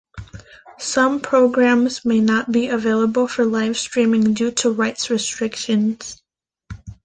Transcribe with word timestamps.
Some 0.79 1.19
programmes 1.19 2.03
may 2.03 2.19
not 2.21 2.51
be 2.51 2.69
available 2.69 3.27
for 3.27 3.45
live 3.45 3.77
streaming 3.77 4.33
due 4.33 4.49
to 4.53 4.71
rights 4.71 5.11
restrictions. 5.11 6.19